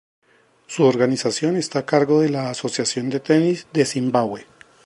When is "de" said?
2.21-2.29, 3.11-3.19, 3.71-3.85